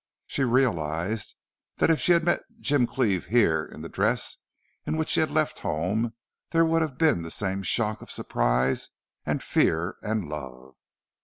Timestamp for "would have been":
6.65-7.21